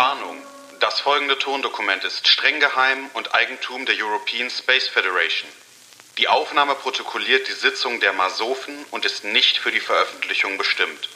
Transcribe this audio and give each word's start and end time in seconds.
Warnung. 0.00 0.38
Das 0.80 0.98
folgende 1.00 1.38
Tondokument 1.38 2.04
ist 2.04 2.26
streng 2.26 2.58
geheim 2.58 3.10
und 3.12 3.34
Eigentum 3.34 3.84
der 3.84 3.96
European 4.02 4.48
Space 4.48 4.88
Federation. 4.88 5.50
Die 6.16 6.26
Aufnahme 6.26 6.74
protokolliert 6.74 7.46
die 7.46 7.52
Sitzung 7.52 8.00
der 8.00 8.14
Masofen 8.14 8.74
und 8.92 9.04
ist 9.04 9.24
nicht 9.24 9.58
für 9.58 9.70
die 9.70 9.80
Veröffentlichung 9.80 10.56
bestimmt. 10.56 11.10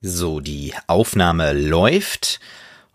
So, 0.00 0.40
die 0.40 0.74
Aufnahme 0.88 1.52
läuft. 1.52 2.40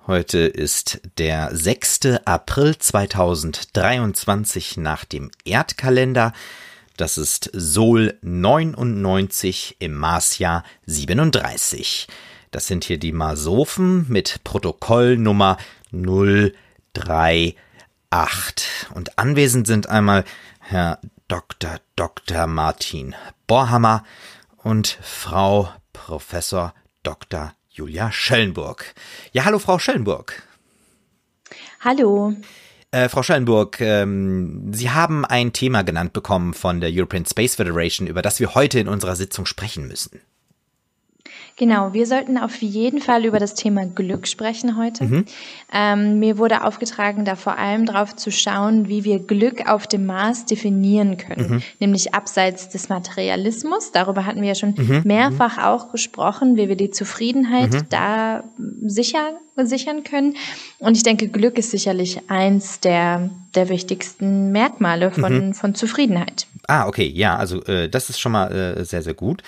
Heute 0.06 0.40
ist 0.40 1.00
der 1.18 1.56
6. 1.56 2.20
April 2.26 2.78
2023 2.78 4.76
nach 4.76 5.06
dem 5.06 5.32
Erdkalender. 5.46 6.34
Das 7.02 7.18
ist 7.18 7.50
Sol 7.52 8.14
99 8.22 9.78
im 9.80 9.96
Marsjahr 9.96 10.64
37. 10.86 12.08
Das 12.52 12.68
sind 12.68 12.84
hier 12.84 13.00
die 13.00 13.12
Marsophen 13.12 14.06
mit 14.08 14.44
Protokollnummer 14.44 15.58
038. 15.92 17.56
Und 18.94 19.18
anwesend 19.18 19.66
sind 19.66 19.90
einmal 19.90 20.26
Herr 20.60 21.00
Dr. 21.28 21.80
Dr. 21.96 22.46
Martin 22.46 23.16
Borhammer 23.48 24.04
und 24.58 25.00
Frau 25.02 25.74
Professor 25.94 26.76
Dr. 27.02 27.56
Julia 27.72 28.12
Schellenburg. 28.12 28.94
Ja, 29.32 29.46
hallo 29.46 29.58
Frau 29.58 29.80
Schellenburg. 29.80 30.44
Hallo. 31.80 32.36
Äh, 32.92 33.08
Frau 33.08 33.24
Schellenburg, 33.24 33.80
ähm, 33.80 34.74
Sie 34.74 34.90
haben 34.90 35.24
ein 35.26 35.54
Thema 35.54 35.84
genannt 35.84 36.12
bekommen 36.12 36.54
von 36.54 36.82
der 36.82 36.90
European 36.92 37.26
Space 37.26 37.56
Federation, 37.56 38.06
über 38.06 38.22
das 38.22 38.40
wir 38.42 38.54
heute 38.54 38.80
in 38.80 38.90
unserer 38.90 39.16
Sitzung 39.16 39.46
sprechen 39.46 39.88
müssen. 39.88 40.20
Genau, 41.62 41.94
wir 41.94 42.08
sollten 42.08 42.40
auf 42.40 42.60
jeden 42.64 43.00
Fall 43.02 43.24
über 43.24 43.38
das 43.38 43.54
Thema 43.54 43.86
Glück 43.86 44.28
sprechen 44.28 44.78
heute. 44.78 45.04
Mhm. 45.04 45.26
Ähm, 45.72 46.18
mir 46.18 46.40
wurde 46.40 46.64
aufgetragen, 46.64 47.24
da 47.24 47.36
vor 47.36 47.60
allem 47.60 47.86
drauf 47.86 48.16
zu 48.16 48.32
schauen, 48.32 48.88
wie 48.88 49.04
wir 49.04 49.20
Glück 49.20 49.70
auf 49.70 49.86
dem 49.86 50.08
Mars 50.08 50.48
definieren 50.48 51.18
können, 51.18 51.52
mhm. 51.52 51.62
nämlich 51.80 52.16
abseits 52.16 52.70
des 52.70 52.90
Materialismus. 52.90 53.92
Darüber 53.92 54.26
hatten 54.26 54.42
wir 54.42 54.48
ja 54.48 54.56
schon 54.56 54.74
mhm. 54.76 55.02
mehrfach 55.04 55.60
auch 55.60 55.92
gesprochen, 55.92 56.56
wie 56.56 56.68
wir 56.68 56.76
die 56.76 56.90
Zufriedenheit 56.90 57.74
mhm. 57.74 57.86
da 57.92 58.44
sicher, 58.82 59.34
sichern 59.56 60.04
können. 60.04 60.38
Und 60.80 60.98
ich 60.98 61.04
denke, 61.04 61.28
Glück 61.28 61.60
ist 61.60 61.70
sicherlich 61.70 62.28
eins 62.28 62.80
der, 62.80 63.30
der 63.54 63.70
wichtigsten 63.70 64.52
Merkmale 64.52 65.12
von, 65.12 65.50
mhm. 65.50 65.54
von 65.54 65.76
Zufriedenheit. 65.76 66.48
Ah, 66.68 66.88
okay, 66.88 67.08
ja, 67.08 67.36
also 67.36 67.64
äh, 67.66 67.88
das 67.88 68.10
ist 68.10 68.20
schon 68.20 68.32
mal 68.32 68.52
äh, 68.52 68.84
sehr, 68.84 69.04
sehr 69.04 69.14
gut. 69.14 69.44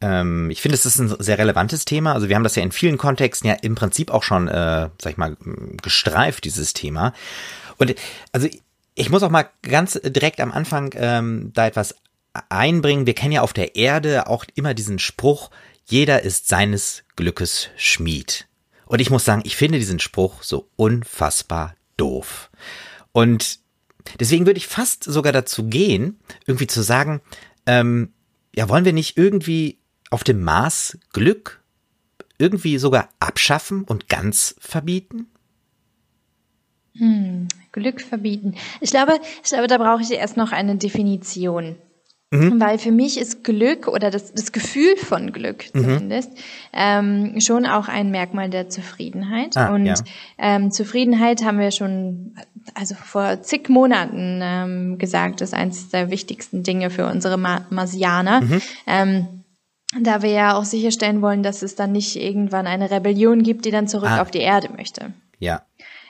Ähm, 0.00 0.50
ich 0.50 0.60
finde, 0.60 0.74
es 0.74 0.86
ist 0.86 0.98
ein 0.98 1.14
sehr 1.18 1.38
relevantes 1.38 1.84
Thema. 1.84 2.12
Also 2.12 2.28
wir 2.28 2.36
haben 2.36 2.44
das 2.44 2.56
ja 2.56 2.62
in 2.62 2.72
vielen 2.72 2.98
Kontexten 2.98 3.48
ja 3.48 3.56
im 3.62 3.74
Prinzip 3.74 4.10
auch 4.10 4.22
schon, 4.22 4.48
äh, 4.48 4.90
sag 5.00 5.12
ich 5.12 5.16
mal, 5.16 5.36
gestreift, 5.82 6.44
dieses 6.44 6.72
Thema. 6.72 7.12
Und 7.78 7.94
also 8.32 8.48
ich 8.94 9.10
muss 9.10 9.22
auch 9.22 9.30
mal 9.30 9.48
ganz 9.62 10.00
direkt 10.02 10.40
am 10.40 10.52
Anfang 10.52 10.92
ähm, 10.96 11.50
da 11.54 11.66
etwas 11.66 11.94
einbringen. 12.48 13.06
Wir 13.06 13.14
kennen 13.14 13.32
ja 13.32 13.42
auf 13.42 13.52
der 13.52 13.76
Erde 13.76 14.26
auch 14.26 14.44
immer 14.54 14.74
diesen 14.74 14.98
Spruch, 14.98 15.50
jeder 15.86 16.22
ist 16.22 16.48
seines 16.48 17.04
Glückes 17.14 17.68
Schmied. 17.76 18.48
Und 18.86 19.00
ich 19.00 19.10
muss 19.10 19.24
sagen, 19.24 19.42
ich 19.44 19.56
finde 19.56 19.78
diesen 19.78 20.00
Spruch 20.00 20.42
so 20.42 20.68
unfassbar 20.76 21.74
doof. 21.96 22.50
Und 23.12 23.60
deswegen 24.20 24.46
würde 24.46 24.58
ich 24.58 24.66
fast 24.66 25.04
sogar 25.04 25.32
dazu 25.32 25.64
gehen, 25.64 26.18
irgendwie 26.46 26.66
zu 26.66 26.82
sagen, 26.82 27.20
ähm, 27.66 28.12
ja, 28.54 28.68
wollen 28.68 28.84
wir 28.84 28.92
nicht 28.92 29.16
irgendwie 29.16 29.78
auf 30.16 30.24
dem 30.24 30.40
Mars 30.40 30.96
Glück 31.12 31.60
irgendwie 32.38 32.78
sogar 32.78 33.10
abschaffen 33.20 33.84
und 33.84 34.08
ganz 34.08 34.56
verbieten? 34.58 35.26
Hm, 36.96 37.48
Glück 37.70 38.00
verbieten. 38.00 38.54
Ich 38.80 38.92
glaube, 38.92 39.20
ich 39.44 39.50
glaube, 39.50 39.66
da 39.66 39.76
brauche 39.76 40.00
ich 40.00 40.10
erst 40.10 40.38
noch 40.38 40.52
eine 40.52 40.76
Definition. 40.76 41.76
Mhm. 42.30 42.58
Weil 42.58 42.78
für 42.78 42.92
mich 42.92 43.20
ist 43.20 43.44
Glück 43.44 43.88
oder 43.88 44.10
das, 44.10 44.32
das 44.32 44.52
Gefühl 44.52 44.96
von 44.96 45.32
Glück 45.32 45.66
mhm. 45.74 45.80
zumindest 45.82 46.30
mhm. 46.32 46.38
ähm, 46.72 47.40
schon 47.42 47.66
auch 47.66 47.88
ein 47.88 48.10
Merkmal 48.10 48.48
der 48.48 48.70
Zufriedenheit. 48.70 49.54
Ah, 49.58 49.74
und 49.74 49.84
ja. 49.84 49.94
ähm, 50.38 50.70
Zufriedenheit 50.70 51.44
haben 51.44 51.58
wir 51.58 51.72
schon 51.72 52.36
also 52.72 52.94
vor 52.94 53.42
zig 53.42 53.68
Monaten 53.68 54.40
ähm, 54.42 54.96
gesagt, 54.96 55.42
ist 55.42 55.52
eines 55.52 55.90
der 55.90 56.08
wichtigsten 56.08 56.62
Dinge 56.62 56.88
für 56.88 57.06
unsere 57.06 57.36
Ma 57.36 57.66
Marsianer. 57.68 58.40
Mhm. 58.40 58.62
Da 60.00 60.22
wir 60.22 60.30
ja 60.30 60.56
auch 60.56 60.64
sicherstellen 60.64 61.22
wollen, 61.22 61.42
dass 61.42 61.62
es 61.62 61.76
dann 61.76 61.92
nicht 61.92 62.16
irgendwann 62.16 62.66
eine 62.66 62.90
Rebellion 62.90 63.42
gibt, 63.42 63.64
die 63.64 63.70
dann 63.70 63.88
zurück 63.88 64.10
ah. 64.10 64.22
auf 64.22 64.30
die 64.30 64.40
Erde 64.40 64.68
möchte. 64.76 65.12
Ja. 65.38 65.62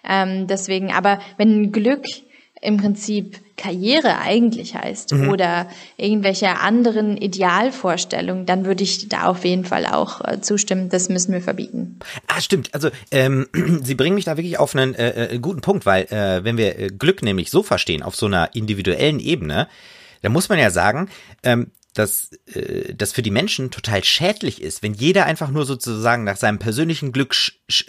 Ähm, 0.02 0.46
deswegen, 0.46 0.92
aber 0.92 1.20
wenn 1.36 1.72
Glück 1.72 2.04
im 2.62 2.78
Prinzip 2.78 3.38
Karriere 3.56 4.18
eigentlich 4.18 4.74
heißt 4.74 5.12
mhm. 5.12 5.28
oder 5.28 5.68
irgendwelche 5.96 6.58
anderen 6.58 7.16
Idealvorstellungen, 7.16 8.46
dann 8.46 8.64
würde 8.64 8.82
ich 8.82 9.08
da 9.08 9.24
auf 9.24 9.44
jeden 9.44 9.64
Fall 9.64 9.86
auch 9.86 10.20
äh, 10.22 10.40
zustimmen. 10.40 10.88
Das 10.88 11.08
müssen 11.08 11.32
wir 11.32 11.40
verbieten. 11.40 11.98
Ah, 12.28 12.40
stimmt. 12.40 12.74
Also 12.74 12.90
ähm, 13.10 13.46
Sie 13.82 13.94
bringen 13.94 14.14
mich 14.14 14.24
da 14.24 14.36
wirklich 14.36 14.58
auf 14.58 14.74
einen 14.74 14.94
äh, 14.94 15.34
äh 15.34 15.38
guten 15.38 15.60
Punkt, 15.60 15.86
weil 15.86 16.04
äh, 16.04 16.44
wenn 16.44 16.56
wir 16.56 16.78
äh, 16.78 16.88
Glück 16.88 17.22
nämlich 17.22 17.50
so 17.50 17.62
verstehen, 17.62 18.02
auf 18.02 18.16
so 18.16 18.26
einer 18.26 18.54
individuellen 18.54 19.20
Ebene, 19.20 19.68
dann 20.22 20.32
muss 20.32 20.48
man 20.48 20.58
ja 20.58 20.70
sagen, 20.70 21.08
ähm, 21.42 21.70
dass 21.98 22.30
äh, 22.54 22.94
das 22.94 23.12
für 23.12 23.22
die 23.22 23.30
Menschen 23.30 23.70
total 23.70 24.04
schädlich 24.04 24.62
ist, 24.62 24.82
wenn 24.82 24.94
jeder 24.94 25.26
einfach 25.26 25.50
nur 25.50 25.64
sozusagen 25.64 26.24
nach 26.24 26.36
seinem 26.36 26.58
persönlichen 26.58 27.12
Glück 27.12 27.34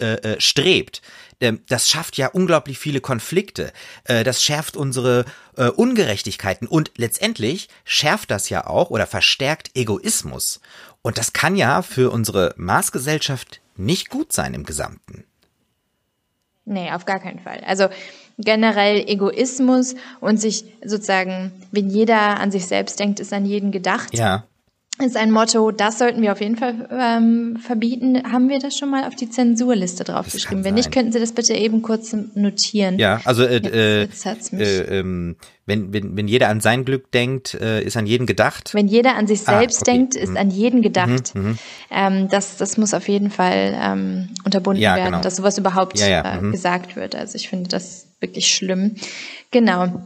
äh, 0.00 0.14
äh, 0.14 0.40
strebt. 0.40 1.02
Ähm, 1.40 1.60
das 1.68 1.88
schafft 1.88 2.16
ja 2.16 2.28
unglaublich 2.28 2.78
viele 2.78 3.00
Konflikte. 3.00 3.72
Äh, 4.04 4.24
das 4.24 4.42
schärft 4.42 4.76
unsere 4.76 5.24
äh, 5.56 5.68
Ungerechtigkeiten 5.68 6.66
und 6.66 6.92
letztendlich 6.96 7.68
schärft 7.84 8.30
das 8.30 8.48
ja 8.48 8.66
auch 8.66 8.90
oder 8.90 9.06
verstärkt 9.06 9.70
Egoismus. 9.74 10.60
Und 11.02 11.18
das 11.18 11.32
kann 11.32 11.56
ja 11.56 11.82
für 11.82 12.10
unsere 12.10 12.54
Maßgesellschaft 12.56 13.60
nicht 13.76 14.08
gut 14.08 14.32
sein 14.32 14.54
im 14.54 14.64
Gesamten. 14.64 15.24
Nee, 16.64 16.90
auf 16.90 17.06
gar 17.06 17.20
keinen 17.20 17.38
Fall. 17.38 17.62
Also 17.64 17.88
generell 18.38 19.04
Egoismus 19.08 19.94
und 20.20 20.40
sich 20.40 20.64
sozusagen, 20.84 21.52
wenn 21.72 21.90
jeder 21.90 22.40
an 22.40 22.50
sich 22.50 22.66
selbst 22.66 22.98
denkt, 23.00 23.20
ist 23.20 23.32
an 23.32 23.44
jeden 23.44 23.72
gedacht. 23.72 24.16
Ja 24.16 24.44
ist 25.04 25.16
ein 25.16 25.30
Motto, 25.30 25.70
das 25.70 25.98
sollten 25.98 26.22
wir 26.22 26.32
auf 26.32 26.40
jeden 26.40 26.56
Fall 26.56 26.88
ähm, 26.90 27.56
verbieten. 27.56 28.20
Haben 28.30 28.48
wir 28.48 28.58
das 28.58 28.76
schon 28.76 28.90
mal 28.90 29.04
auf 29.04 29.14
die 29.14 29.30
Zensurliste 29.30 30.04
draufgeschrieben? 30.04 30.64
Wenn 30.64 30.74
nicht, 30.74 30.90
könnten 30.90 31.12
Sie 31.12 31.20
das 31.20 31.32
bitte 31.32 31.54
eben 31.54 31.82
kurz 31.82 32.14
notieren. 32.34 32.98
Ja, 32.98 33.20
also 33.24 33.44
äh, 33.44 34.00
jetzt, 34.02 34.24
jetzt 34.24 34.52
äh, 34.52 35.00
äh, 35.00 35.34
wenn, 35.66 35.92
wenn, 35.92 36.16
wenn 36.16 36.28
jeder 36.28 36.48
an 36.48 36.60
sein 36.60 36.84
Glück 36.84 37.12
denkt, 37.12 37.54
äh, 37.54 37.82
ist 37.82 37.96
an 37.96 38.06
jeden 38.06 38.26
gedacht. 38.26 38.74
Wenn 38.74 38.88
jeder 38.88 39.14
an 39.14 39.26
sich 39.26 39.40
ah, 39.46 39.58
selbst 39.58 39.78
ah, 39.78 39.82
okay. 39.82 39.92
denkt, 39.92 40.16
ist 40.16 40.30
mhm. 40.30 40.36
an 40.36 40.50
jeden 40.50 40.82
gedacht. 40.82 41.34
Mhm, 41.34 41.42
mhm, 41.42 41.58
ähm, 41.90 42.28
das, 42.28 42.56
das 42.56 42.76
muss 42.76 42.94
auf 42.94 43.08
jeden 43.08 43.30
Fall 43.30 43.78
ähm, 43.80 44.30
unterbunden 44.44 44.82
ja, 44.82 44.96
werden, 44.96 45.12
genau. 45.12 45.22
dass 45.22 45.36
sowas 45.36 45.58
überhaupt 45.58 45.98
ja, 45.98 46.08
ja, 46.08 46.34
äh, 46.34 46.40
mhm. 46.40 46.52
gesagt 46.52 46.96
wird. 46.96 47.14
Also 47.14 47.36
ich 47.36 47.48
finde 47.48 47.68
das 47.68 48.07
wirklich 48.20 48.54
schlimm. 48.54 48.96
Genau. 49.50 50.02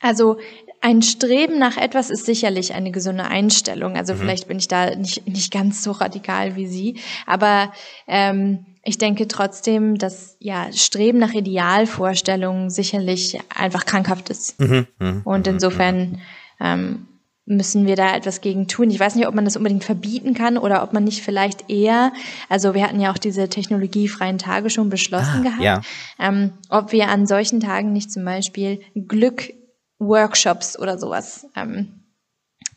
Also 0.00 0.38
ein 0.80 1.02
Streben 1.02 1.58
nach 1.58 1.76
etwas 1.76 2.10
ist 2.10 2.24
sicherlich 2.24 2.74
eine 2.74 2.92
gesunde 2.92 3.24
Einstellung. 3.24 3.96
Also 3.96 4.14
mhm. 4.14 4.18
vielleicht 4.18 4.48
bin 4.48 4.58
ich 4.58 4.68
da 4.68 4.94
nicht, 4.94 5.26
nicht 5.26 5.52
ganz 5.52 5.82
so 5.82 5.90
radikal 5.92 6.56
wie 6.56 6.66
Sie, 6.66 7.00
aber 7.26 7.72
ähm, 8.06 8.66
ich 8.84 8.96
denke 8.96 9.28
trotzdem, 9.28 9.98
dass 9.98 10.36
ja 10.38 10.72
Streben 10.72 11.18
nach 11.18 11.34
Idealvorstellungen 11.34 12.70
sicherlich 12.70 13.38
einfach 13.54 13.84
krankhaft 13.84 14.30
ist. 14.30 14.58
Mhm. 14.60 14.86
Mhm. 14.98 15.22
Und 15.24 15.46
mhm. 15.46 15.54
insofern 15.54 16.20
ähm, 16.60 17.06
müssen 17.48 17.86
wir 17.86 17.96
da 17.96 18.14
etwas 18.14 18.40
gegen 18.40 18.68
tun. 18.68 18.90
Ich 18.90 19.00
weiß 19.00 19.14
nicht, 19.14 19.26
ob 19.26 19.34
man 19.34 19.44
das 19.44 19.56
unbedingt 19.56 19.84
verbieten 19.84 20.34
kann 20.34 20.58
oder 20.58 20.82
ob 20.82 20.92
man 20.92 21.04
nicht 21.04 21.22
vielleicht 21.22 21.70
eher, 21.70 22.12
also 22.48 22.74
wir 22.74 22.82
hatten 22.82 23.00
ja 23.00 23.10
auch 23.10 23.18
diese 23.18 23.48
technologiefreien 23.48 24.38
Tage 24.38 24.70
schon 24.70 24.90
beschlossen 24.90 25.40
ah, 25.40 25.42
gehabt, 25.42 25.62
ja. 25.62 25.80
ähm, 26.18 26.52
ob 26.68 26.92
wir 26.92 27.08
an 27.08 27.26
solchen 27.26 27.60
Tagen 27.60 27.92
nicht 27.92 28.12
zum 28.12 28.24
Beispiel 28.24 28.80
Glück 28.94 29.52
Workshops 29.98 30.78
oder 30.78 30.98
sowas 30.98 31.46
ähm, 31.56 32.04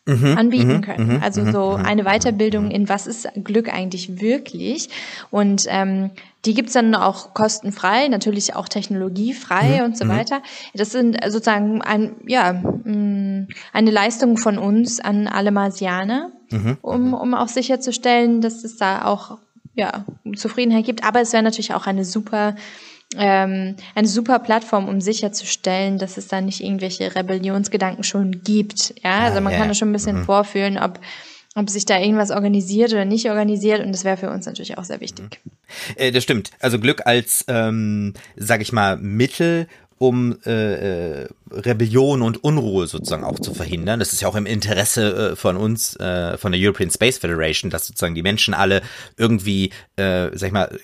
mhm, 0.06 0.38
anbieten 0.38 0.78
mhm, 0.78 0.82
können. 0.82 1.16
Mhm, 1.16 1.24
also 1.24 1.42
mhm, 1.42 1.52
so 1.52 1.78
mhm. 1.78 1.86
eine 1.86 2.04
Weiterbildung 2.04 2.72
in 2.72 2.90
was 2.90 3.08
ist 3.08 3.28
Glück 3.44 3.72
eigentlich 3.74 4.22
wirklich. 4.22 4.90
Und 5.30 5.66
ähm, 5.68 6.12
die 6.46 6.54
gibt's 6.54 6.74
dann 6.74 6.96
auch 6.96 7.34
kostenfrei, 7.34 8.08
natürlich 8.08 8.56
auch 8.56 8.68
technologiefrei 8.68 9.84
und 9.86 9.98
so 9.98 10.08
weiter. 10.08 10.42
Das 10.74 10.92
sind 10.92 11.18
sozusagen 11.24 11.82
ein, 11.84 12.16
ja, 12.26 12.54
mm, 12.54 13.48
eine 13.74 13.92
Leistung 13.92 14.38
von 14.38 14.58
uns 14.58 15.00
an 15.00 15.28
alle 15.28 15.52
Marsianer, 15.52 16.32
um, 16.82 17.14
um 17.14 17.34
auch 17.36 17.48
sicherzustellen, 17.48 18.42
dass 18.42 18.64
es 18.64 18.78
da 18.78 19.06
auch 19.06 19.38
ja, 19.76 20.06
Zufriedenheit 20.36 20.86
gibt. 20.86 21.04
Aber 21.04 21.22
es 21.22 21.32
wäre 21.32 21.44
natürlich 21.44 21.74
auch 21.74 21.88
eine 21.88 22.06
super 22.06 22.56
ähm, 23.18 23.76
eine 23.96 24.08
super 24.08 24.40
Plattform, 24.40 24.88
um 24.88 25.02
sicherzustellen, 25.02 25.98
dass 25.98 26.18
es 26.18 26.28
da 26.28 26.42
nicht 26.42 26.64
irgendwelche 26.64 27.16
Rebellionsgedanken 27.16 28.04
schon 28.04 28.44
gibt. 28.44 28.94
Ja, 29.04 29.20
also 29.20 29.42
man 29.42 29.54
ja, 29.54 29.60
kann 29.60 29.68
da 29.68 29.74
schon 29.74 29.90
ein 29.90 29.94
bisschen 29.94 30.20
mhm. 30.20 30.26
vorfühlen, 30.26 30.78
ob 30.78 31.00
ob 31.54 31.70
sich 31.70 31.86
da 31.86 32.00
irgendwas 32.00 32.32
organisiert 32.32 32.94
oder 32.94 33.04
nicht 33.04 33.30
organisiert 33.30 33.84
und 33.84 33.92
das 33.92 34.06
wäre 34.06 34.16
für 34.16 34.30
uns 34.30 34.46
natürlich 34.46 34.78
auch 34.78 34.86
sehr 34.86 35.02
wichtig. 35.02 35.42
Äh, 35.98 36.12
das 36.12 36.24
stimmt. 36.24 36.52
Also 36.60 36.80
Glück 36.80 37.06
als, 37.06 37.44
ähm, 37.50 38.14
sag 38.38 38.62
ich 38.62 38.72
mal, 38.72 38.96
Mittel, 38.96 39.68
um 39.98 40.38
äh, 40.48 41.22
äh, 41.22 41.28
Rebellion 41.52 42.24
und 42.24 42.44
Unruhe 42.44 42.88
sozusagen 42.88 43.24
auch 43.24 43.38
zu 43.38 43.54
verhindern. 43.54 44.00
Das 44.00 44.14
ist 44.14 44.22
ja 44.22 44.28
auch 44.28 44.36
im 44.36 44.48
Interesse 44.48 45.34
äh, 45.34 45.36
von 45.36 45.58
uns, 45.58 45.96
äh, 45.98 46.40
von 46.40 46.52
der 46.52 46.60
European 46.60 46.90
Space 46.90 47.20
Federation, 47.20 47.70
dass 47.70 47.86
sozusagen 47.86 48.16
die 48.16 48.24
Menschen 48.24 48.56
alle 48.56 48.82
irgendwie, 49.18 49.72
äh, 49.98 50.30
sag 50.34 50.48
ich 50.48 50.54
mal, 50.54 50.80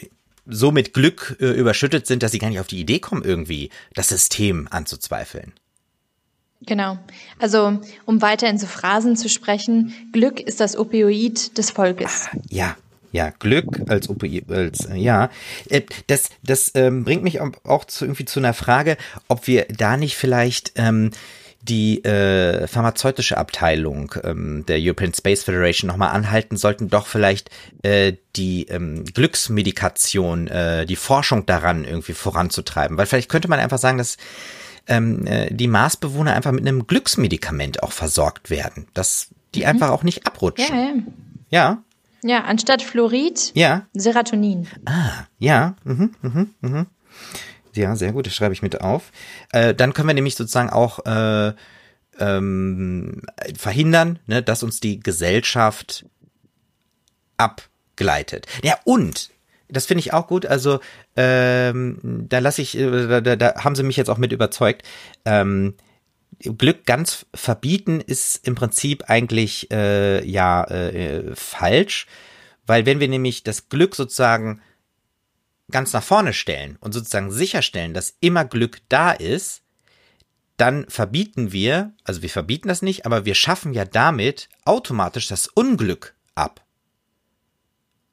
so 0.47 0.71
mit 0.71 0.93
Glück 0.93 1.37
äh, 1.39 1.51
überschüttet 1.51 2.07
sind, 2.07 2.23
dass 2.23 2.31
sie 2.31 2.39
gar 2.39 2.49
nicht 2.49 2.59
auf 2.59 2.67
die 2.67 2.79
Idee 2.79 2.99
kommen, 2.99 3.23
irgendwie 3.23 3.69
das 3.93 4.09
System 4.09 4.67
anzuzweifeln. 4.71 5.53
Genau. 6.61 6.97
Also, 7.39 7.81
um 8.05 8.21
weiter 8.21 8.49
in 8.49 8.57
so 8.57 8.65
Phrasen 8.65 9.15
zu 9.15 9.29
sprechen, 9.29 9.93
Glück 10.11 10.39
ist 10.39 10.59
das 10.59 10.75
Opioid 10.75 11.57
des 11.57 11.69
Volkes. 11.69 12.29
Ah, 12.31 12.37
ja, 12.49 12.77
ja, 13.11 13.29
Glück 13.29 13.89
als 13.89 14.09
Opioid, 14.09 14.51
als, 14.51 14.85
äh, 14.85 14.95
ja. 14.95 15.29
Äh, 15.69 15.83
das, 16.07 16.29
das 16.43 16.71
ähm, 16.73 17.03
bringt 17.03 17.23
mich 17.23 17.39
auch 17.39 17.85
zu, 17.85 18.05
irgendwie 18.05 18.25
zu 18.25 18.39
einer 18.39 18.53
Frage, 18.53 18.97
ob 19.27 19.47
wir 19.47 19.65
da 19.69 19.97
nicht 19.97 20.17
vielleicht 20.17 20.73
ähm, 20.75 21.11
die 21.67 22.03
äh, 22.03 22.67
pharmazeutische 22.67 23.37
Abteilung 23.37 24.13
ähm, 24.23 24.65
der 24.67 24.77
European 24.79 25.13
Space 25.13 25.43
Federation 25.43 25.87
nochmal 25.87 26.09
anhalten 26.09 26.57
sollten, 26.57 26.89
doch 26.89 27.07
vielleicht 27.07 27.49
äh, 27.83 28.13
die 28.35 28.67
ähm, 28.67 29.03
Glücksmedikation, 29.05 30.47
äh, 30.47 30.85
die 30.85 30.95
Forschung 30.95 31.45
daran 31.45 31.83
irgendwie 31.83 32.13
voranzutreiben. 32.13 32.97
Weil 32.97 33.05
vielleicht 33.05 33.29
könnte 33.29 33.49
man 33.49 33.59
einfach 33.59 33.77
sagen, 33.77 33.97
dass 33.97 34.17
ähm, 34.87 35.25
äh, 35.27 35.53
die 35.53 35.67
Marsbewohner 35.67 36.33
einfach 36.33 36.51
mit 36.51 36.67
einem 36.67 36.87
Glücksmedikament 36.87 37.83
auch 37.83 37.91
versorgt 37.91 38.49
werden, 38.49 38.87
dass 38.93 39.29
die 39.55 39.61
mhm. 39.61 39.67
einfach 39.67 39.89
auch 39.89 40.03
nicht 40.03 40.25
abrutschen. 40.25 40.75
Ja, 41.49 41.59
ja. 41.59 41.69
ja. 41.69 41.83
Ja, 42.23 42.43
anstatt 42.45 42.81
Fluorid, 42.81 43.51
ja. 43.53 43.85
Serotonin. 43.93 44.67
Ah, 44.85 45.27
ja. 45.37 45.75
Mhm, 45.83 46.15
mhm, 46.21 46.49
mhm. 46.61 46.87
Ja, 47.77 47.95
sehr 47.95 48.11
gut, 48.11 48.25
das 48.25 48.35
schreibe 48.35 48.53
ich 48.53 48.61
mit 48.61 48.81
auf. 48.81 49.11
Äh, 49.51 49.73
dann 49.73 49.93
können 49.93 50.07
wir 50.07 50.15
nämlich 50.15 50.35
sozusagen 50.35 50.69
auch 50.69 51.05
äh, 51.05 51.53
ähm, 52.19 53.21
verhindern, 53.55 54.19
ne, 54.25 54.41
dass 54.41 54.63
uns 54.63 54.79
die 54.79 54.99
Gesellschaft 54.99 56.05
abgleitet. 57.37 58.47
Ja, 58.63 58.77
und 58.83 59.29
das 59.69 59.85
finde 59.85 59.99
ich 59.99 60.13
auch 60.13 60.27
gut. 60.27 60.45
Also 60.45 60.79
ähm, 61.15 62.25
da 62.29 62.39
lasse 62.39 62.61
ich, 62.61 62.77
äh, 62.77 63.21
da, 63.21 63.35
da 63.35 63.63
haben 63.63 63.75
sie 63.75 63.83
mich 63.83 63.97
jetzt 63.97 64.09
auch 64.09 64.17
mit 64.17 64.31
überzeugt. 64.31 64.83
Ähm, 65.25 65.75
Glück 66.39 66.85
ganz 66.85 67.25
verbieten 67.33 67.99
ist 67.99 68.47
im 68.47 68.55
Prinzip 68.55 69.05
eigentlich 69.07 69.71
äh, 69.71 70.23
ja 70.25 70.63
äh, 70.65 71.35
falsch, 71.35 72.05
weil 72.65 72.85
wenn 72.85 72.99
wir 72.99 73.07
nämlich 73.07 73.43
das 73.43 73.69
Glück 73.69 73.95
sozusagen 73.95 74.61
ganz 75.71 75.93
nach 75.93 76.03
vorne 76.03 76.33
stellen 76.33 76.77
und 76.79 76.93
sozusagen 76.93 77.31
sicherstellen, 77.31 77.93
dass 77.93 78.15
immer 78.19 78.45
Glück 78.45 78.79
da 78.89 79.11
ist, 79.11 79.61
dann 80.57 80.85
verbieten 80.89 81.51
wir, 81.51 81.93
also 82.03 82.21
wir 82.21 82.29
verbieten 82.29 82.67
das 82.67 82.81
nicht, 82.81 83.05
aber 83.05 83.25
wir 83.25 83.35
schaffen 83.35 83.73
ja 83.73 83.85
damit 83.85 84.49
automatisch 84.65 85.27
das 85.27 85.47
Unglück 85.47 86.15
ab. 86.35 86.63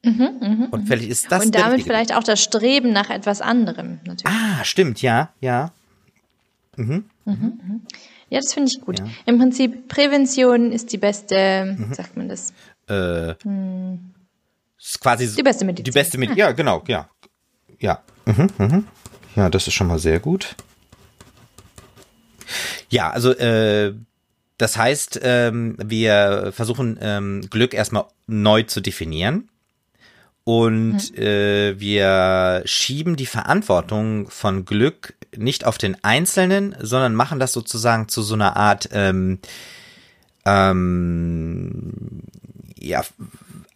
Mhm, 0.03 0.39
mh, 0.41 0.69
und 0.71 0.87
vielleicht 0.87 1.09
ist 1.09 1.33
das 1.33 1.47
und 1.47 1.55
damit 1.55 1.83
vielleicht 1.83 2.15
auch 2.15 2.23
das 2.23 2.43
Streben 2.43 2.93
nach 2.93 3.09
etwas 3.09 3.41
anderem. 3.41 4.01
Natürlich. 4.05 4.37
Ah, 4.37 4.63
stimmt, 4.63 5.01
ja, 5.01 5.33
ja. 5.41 5.73
Mhm. 6.77 7.07
Mhm, 7.25 7.35
mhm. 7.35 7.87
ja, 8.29 8.41
das 8.41 8.53
finde 8.53 8.71
ich 8.71 8.85
gut. 8.85 8.99
Ja. 8.99 9.07
Im 9.25 9.39
Prinzip 9.39 9.89
Prävention 9.89 10.73
ist 10.73 10.93
die 10.93 10.99
beste, 10.99 11.77
mhm. 11.79 11.95
sagt 11.95 12.17
man 12.19 12.29
das? 12.29 12.53
Äh, 12.87 13.35
hm. 13.43 14.13
ist 14.79 15.01
quasi 15.01 15.35
die 15.35 15.43
beste 15.43 15.65
Medizin. 15.65 15.85
Die 15.85 15.91
beste 15.91 16.19
Medizin. 16.19 16.39
Ja, 16.39 16.53
genau, 16.53 16.85
ja, 16.87 17.09
ja. 17.79 18.03
Mhm, 18.27 18.49
mhm. 18.59 18.87
Ja, 19.37 19.51
das 19.51 19.67
ist 19.67 19.75
schon 19.75 19.89
mal 19.89 19.99
sehr 19.99 20.21
gut. 20.21 20.55
Ja, 22.89 23.11
also 23.11 23.33
äh, 23.33 23.95
das 24.59 24.77
heißt, 24.77 25.21
ähm, 25.23 25.77
wir 25.83 26.53
versuchen 26.55 26.99
ähm, 27.01 27.43
Glück 27.51 27.75
erstmal 27.75 28.05
neu 28.27 28.63
zu 28.63 28.81
definieren 28.81 29.49
und 30.45 31.17
mhm. 31.17 31.23
äh, 31.23 31.81
wir 31.81 32.63
schieben 32.67 33.17
die 33.17 33.27
Verantwortung 33.27 34.29
von 34.29 34.65
Glück 34.65 35.15
nicht 35.37 35.65
auf 35.65 35.79
den 35.79 36.03
Einzelnen, 36.05 36.77
sondern 36.81 37.15
machen 37.15 37.41
das 37.41 37.53
sozusagen 37.53 38.09
zu 38.09 38.23
so 38.23 38.35
einer 38.35 38.57
Art, 38.57 38.91
ähm, 38.93 39.39
ähm, 40.45 42.23
ja, 42.79 43.03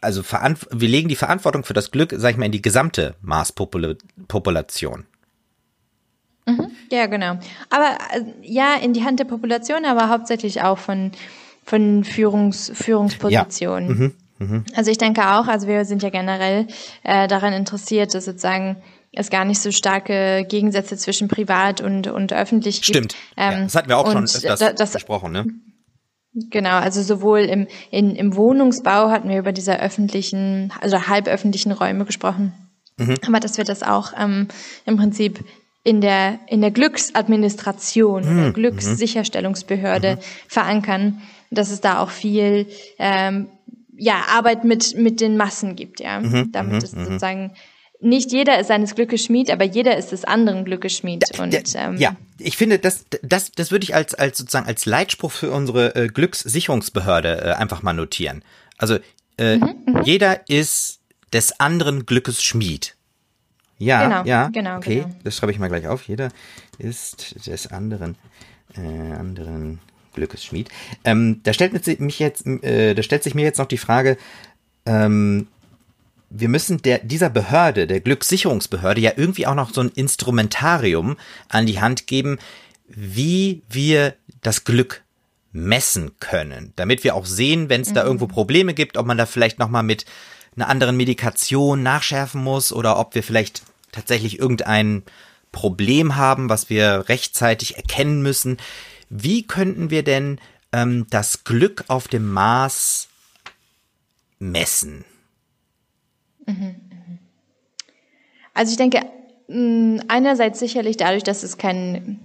also 0.01 0.23
wir 0.23 0.89
legen 0.89 1.09
die 1.09 1.17
Verantwortung 1.17 1.65
für 1.65 1.75
das 1.75 1.91
Glück, 1.91 2.15
sag 2.17 2.33
ich 2.33 2.37
mal, 2.37 2.47
in 2.47 2.53
die 2.53 2.63
gesamte 2.63 3.15
Marspopulation. 3.21 5.07
Mhm. 6.47 6.71
Ja, 6.91 7.07
genau. 7.07 7.39
Aber 7.71 7.99
äh, 8.13 8.23
ja, 8.43 8.75
in 8.77 8.93
die 8.93 9.05
Hand 9.05 9.21
der 9.21 9.25
Population, 9.25 9.85
aber 9.85 10.09
hauptsächlich 10.09 10.63
auch 10.63 10.79
von, 10.79 11.13
von 11.65 12.05
Führungs, 12.05 12.73
Führungspositionen. 12.75 13.89
Ja. 13.89 13.95
Mhm. 13.95 14.15
Mhm. 14.39 14.65
Also 14.75 14.91
ich 14.91 14.99
denke 14.99 15.23
auch, 15.23 15.49
also 15.49 15.67
wir 15.67 15.85
sind 15.85 16.03
ja 16.03 16.11
generell 16.11 16.69
äh, 17.03 17.27
daran 17.29 17.53
interessiert, 17.53 18.15
dass 18.15 18.25
sozusagen 18.25 18.77
es 19.13 19.31
gar 19.31 19.45
nicht 19.45 19.61
so 19.61 19.73
starke 19.73 20.47
Gegensätze 20.49 20.97
zwischen 20.97 21.29
privat 21.29 21.81
und, 21.81 22.07
und 22.07 22.33
öffentlich 22.33 22.83
gibt. 22.83 22.87
Stimmt. 22.87 23.17
Ähm, 23.37 23.53
ja, 23.53 23.63
das 23.65 23.75
hatten 23.75 23.89
wir 23.89 23.99
auch 23.99 24.11
schon 24.11 24.25
öfters 24.25 24.61
das, 24.61 24.75
das, 24.75 24.93
besprochen, 24.93 25.33
ne? 25.33 25.47
Genau, 26.51 26.79
also 26.79 27.03
sowohl 27.03 27.41
im, 27.41 27.67
in, 27.91 28.15
im 28.15 28.37
Wohnungsbau 28.37 29.11
hatten 29.11 29.29
wir 29.29 29.39
über 29.39 29.53
diese 29.53 29.81
öffentlichen, 29.81 30.73
also 30.81 31.09
halböffentlichen 31.09 31.73
Räume 31.73 32.05
gesprochen. 32.05 32.53
Mhm. 32.97 33.17
Aber 33.27 33.41
dass 33.41 33.57
wir 33.59 33.65
das 33.65 33.83
auch 33.83 34.13
ähm, 34.19 34.49
im 34.85 34.97
Prinzip 34.97 35.45
in 35.85 36.01
der, 36.01 36.39
in 36.49 36.61
der 36.61 36.71
Glücksadministration 36.71 38.25
mhm. 38.25 38.39
oder 38.39 38.53
Glückssicherstellungsbehörde 38.53 40.17
mhm. 40.17 40.21
verankern, 40.49 41.23
dass 41.51 41.71
es 41.71 41.81
da 41.81 42.01
auch 42.01 42.11
viel 42.11 42.67
ähm, 42.99 43.49
ja, 43.97 44.25
Arbeit 44.31 44.65
mit, 44.65 44.97
mit 44.97 45.21
den 45.21 45.37
Massen 45.37 45.77
gibt, 45.77 46.01
ja. 46.01 46.21
Mhm, 46.21 46.53
Damit 46.53 46.73
mhm, 46.73 46.79
es 46.79 46.93
mhm. 46.95 47.05
sozusagen 47.05 47.53
nicht 48.01 48.33
jeder 48.33 48.61
ist 48.61 48.69
seines 48.69 48.95
Glückes 48.95 49.25
Schmied, 49.25 49.51
aber 49.51 49.65
jeder 49.65 49.97
ist 49.97 50.13
des 50.13 50.25
anderen 50.25 50.65
Glückes 50.65 50.97
Schmied. 50.97 51.25
Und, 51.39 51.55
ähm, 51.75 51.97
ja, 51.97 52.17
ich 52.39 52.57
finde, 52.57 52.79
das, 52.79 53.07
das, 53.23 53.51
das 53.53 53.71
würde 53.71 53.85
ich 53.85 53.95
als, 53.95 54.15
als 54.15 54.39
sozusagen 54.39 54.67
als 54.67 54.87
Leitspruch 54.87 55.33
für 55.33 55.51
unsere 55.51 55.95
äh, 55.97 56.09
Glückssicherungsbehörde 56.09 57.41
äh, 57.43 57.53
einfach 57.55 57.83
mal 57.83 57.95
notieren. 57.95 58.43
Also 58.77 58.99
äh, 59.39 59.57
mhm, 59.57 59.75
mhm, 59.87 60.03
jeder 60.05 60.49
ist 60.49 61.01
des 61.33 61.59
anderen 61.59 62.07
Glückes 62.07 62.43
Schmied. 62.43 62.95
Ja, 63.79 64.05
genau, 64.05 64.25
ja, 64.25 64.49
genau, 64.49 64.77
okay, 64.77 65.03
genau. 65.03 65.15
das 65.25 65.37
schreibe 65.37 65.53
ich 65.53 65.59
mal 65.59 65.69
gleich 65.69 65.87
auf. 65.87 66.09
Jeder 66.09 66.31
ist 66.79 67.47
des 67.47 67.69
anderen, 67.69 68.17
äh, 68.77 68.81
anderen 68.81 69.81
Glückesschmied. 70.15 70.69
Ähm, 71.05 71.41
da 71.45 71.53
stellt 71.53 72.01
mich 72.01 72.19
jetzt, 72.19 72.47
äh, 72.47 72.95
da 72.95 73.03
stellt 73.03 73.23
sich 73.23 73.35
mir 73.35 73.43
jetzt 73.43 73.59
noch 73.59 73.67
die 73.67 73.79
Frage, 73.79 74.17
ähm, 74.85 75.47
wir 76.31 76.49
müssen 76.49 76.83
der, 76.83 76.99
dieser 76.99 77.31
Behörde, 77.31 77.87
der 77.87 78.01
Glückssicherungsbehörde, 78.01 79.01
ja 79.01 79.13
irgendwie 79.17 79.47
auch 79.47 79.55
noch 79.55 79.73
so 79.73 79.81
ein 79.81 79.91
Instrumentarium 79.95 81.17
an 81.49 81.67
die 81.67 81.81
Hand 81.81 82.07
geben, 82.07 82.39
wie 82.89 83.63
wir 83.69 84.15
das 84.43 84.65
Glück 84.65 85.03
messen 85.53 86.13
können, 86.21 86.73
damit 86.77 87.05
wir 87.05 87.15
auch 87.15 87.27
sehen, 87.27 87.69
wenn 87.69 87.81
es 87.81 87.91
mhm. 87.91 87.95
da 87.95 88.05
irgendwo 88.05 88.27
Probleme 88.27 88.75
gibt, 88.75 88.97
ob 88.97 89.07
man 89.07 89.19
da 89.19 89.27
vielleicht 89.27 89.59
noch 89.59 89.69
mal 89.69 89.83
mit 89.83 90.05
einer 90.57 90.69
anderen 90.69 90.97
Medikation 90.97 91.83
nachschärfen 91.83 92.43
muss 92.43 92.73
oder 92.73 92.99
ob 92.99 93.15
wir 93.15 93.23
vielleicht 93.23 93.63
tatsächlich 93.93 94.39
irgendein 94.39 95.03
Problem 95.53 96.17
haben, 96.17 96.49
was 96.51 96.69
wir 96.69 97.09
rechtzeitig 97.09 97.77
erkennen 97.77 98.23
müssen. 98.23 98.59
Wie 99.09 99.47
könnten 99.47 99.91
wir 99.91 100.03
denn 100.03 100.41
ähm, 100.73 101.07
das 101.11 101.45
Glück 101.45 101.85
auf 101.89 102.09
dem 102.09 102.31
Mars 102.31 103.09
messen? 104.39 105.05
Mhm, 106.49 106.75
mhm. 106.91 107.19
Also 108.55 108.73
ich 108.73 108.77
denke, 108.77 109.03
mm, 109.49 110.01
einerseits 110.09 110.59
sicherlich 110.59 110.97
dadurch, 110.97 111.23
dass 111.23 111.43
es 111.43 111.59
kein, 111.59 112.21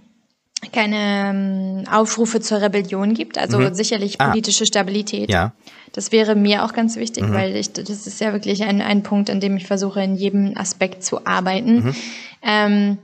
keine 0.71 1.29
ähm, 1.29 1.83
Aufrufe 1.91 2.39
zur 2.39 2.61
Rebellion 2.61 3.13
gibt, 3.13 3.37
also 3.37 3.59
mhm. 3.59 3.73
sicherlich 3.73 4.19
ah. 4.19 4.29
politische 4.29 4.65
Stabilität. 4.65 5.29
Ja. 5.29 5.53
Das 5.91 6.11
wäre 6.11 6.35
mir 6.35 6.63
auch 6.63 6.73
ganz 6.73 6.95
wichtig, 6.95 7.23
mhm. 7.23 7.33
weil 7.33 7.55
ich, 7.55 7.73
das 7.73 7.89
ist 7.89 8.19
ja 8.19 8.33
wirklich 8.33 8.63
ein, 8.63 8.81
ein 8.81 9.03
Punkt, 9.03 9.29
an 9.29 9.39
dem 9.39 9.57
ich 9.57 9.67
versuche, 9.67 10.01
in 10.01 10.15
jedem 10.15 10.57
Aspekt 10.57 11.03
zu 11.03 11.25
arbeiten. 11.25 11.83
Mhm. 11.83 11.95
Ähm, 12.41 12.97